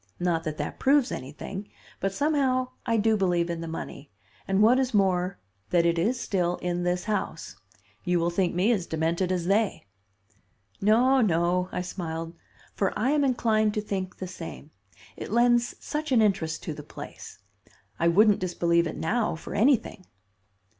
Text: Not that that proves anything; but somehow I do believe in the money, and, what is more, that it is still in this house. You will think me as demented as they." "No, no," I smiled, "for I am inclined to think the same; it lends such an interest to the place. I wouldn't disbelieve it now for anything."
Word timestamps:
Not 0.19 0.43
that 0.45 0.57
that 0.57 0.79
proves 0.79 1.11
anything; 1.11 1.69
but 1.99 2.11
somehow 2.11 2.69
I 2.87 2.97
do 2.97 3.15
believe 3.15 3.51
in 3.51 3.61
the 3.61 3.67
money, 3.67 4.09
and, 4.47 4.63
what 4.63 4.79
is 4.79 4.95
more, 4.95 5.37
that 5.69 5.85
it 5.85 5.99
is 5.99 6.19
still 6.19 6.55
in 6.57 6.81
this 6.81 7.03
house. 7.03 7.55
You 8.03 8.19
will 8.19 8.31
think 8.31 8.55
me 8.55 8.71
as 8.71 8.87
demented 8.87 9.31
as 9.31 9.45
they." 9.45 9.85
"No, 10.81 11.21
no," 11.21 11.69
I 11.71 11.83
smiled, 11.83 12.33
"for 12.73 12.97
I 12.97 13.11
am 13.11 13.23
inclined 13.23 13.75
to 13.75 13.81
think 13.81 14.17
the 14.17 14.27
same; 14.27 14.71
it 15.15 15.29
lends 15.31 15.75
such 15.79 16.11
an 16.11 16.19
interest 16.19 16.63
to 16.63 16.73
the 16.73 16.81
place. 16.81 17.37
I 17.99 18.07
wouldn't 18.07 18.39
disbelieve 18.39 18.87
it 18.87 18.97
now 18.97 19.35
for 19.35 19.53
anything." 19.53 20.07